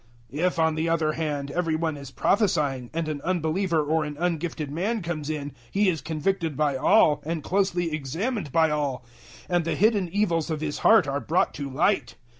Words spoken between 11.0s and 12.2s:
are brought to light.